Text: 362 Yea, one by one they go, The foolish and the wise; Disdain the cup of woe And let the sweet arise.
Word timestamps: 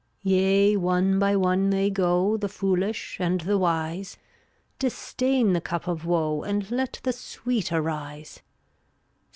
362 0.23 0.35
Yea, 0.71 0.77
one 0.77 1.19
by 1.19 1.35
one 1.35 1.69
they 1.69 1.87
go, 1.91 2.35
The 2.35 2.49
foolish 2.49 3.17
and 3.19 3.41
the 3.41 3.59
wise; 3.59 4.17
Disdain 4.79 5.53
the 5.53 5.61
cup 5.61 5.87
of 5.87 6.07
woe 6.07 6.41
And 6.41 6.71
let 6.71 6.99
the 7.03 7.13
sweet 7.13 7.71
arise. 7.71 8.39